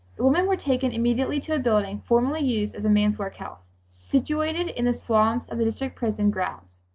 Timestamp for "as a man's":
2.73-3.19